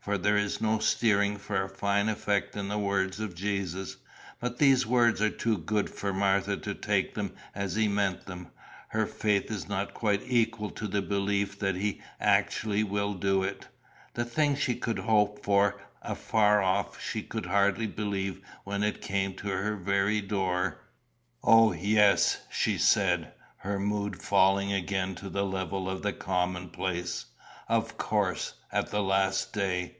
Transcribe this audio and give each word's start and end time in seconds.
For 0.00 0.16
there 0.16 0.38
is 0.38 0.58
no 0.62 0.78
steering 0.78 1.36
for 1.36 1.64
a 1.64 1.68
fine 1.68 2.08
effect 2.08 2.56
in 2.56 2.68
the 2.68 2.78
words 2.78 3.20
of 3.20 3.34
Jesus. 3.34 3.98
But 4.40 4.56
these 4.56 4.86
words 4.86 5.20
are 5.20 5.28
too 5.28 5.58
good 5.58 5.90
for 5.90 6.14
Martha 6.14 6.56
to 6.56 6.72
take 6.74 7.12
them 7.12 7.34
as 7.54 7.74
he 7.74 7.88
meant 7.88 8.24
them. 8.24 8.48
Her 8.88 9.04
faith 9.04 9.50
is 9.50 9.68
not 9.68 9.92
quite 9.92 10.22
equal 10.24 10.70
to 10.70 10.88
the 10.88 11.02
belief 11.02 11.58
that 11.58 11.74
he 11.74 12.00
actually 12.18 12.82
will 12.84 13.12
do 13.12 13.42
it. 13.42 13.68
The 14.14 14.24
thing 14.24 14.56
she 14.56 14.76
could 14.76 15.00
hope 15.00 15.44
for 15.44 15.78
afar 16.00 16.62
off 16.62 16.98
she 16.98 17.22
could 17.22 17.44
hardly 17.44 17.86
believe 17.86 18.40
when 18.64 18.82
it 18.82 19.02
came 19.02 19.34
to 19.34 19.48
her 19.48 19.76
very 19.76 20.22
door. 20.22 20.80
'O, 21.44 21.72
yes,' 21.72 22.38
she 22.50 22.78
said, 22.78 23.34
her 23.58 23.78
mood 23.78 24.22
falling 24.22 24.72
again 24.72 25.14
to 25.16 25.28
the 25.28 25.44
level 25.44 25.86
of 25.86 26.00
the 26.00 26.14
commonplace, 26.14 27.26
'of 27.68 27.98
course, 27.98 28.54
at 28.72 28.88
the 28.90 29.02
last 29.02 29.52
day. 29.52 29.94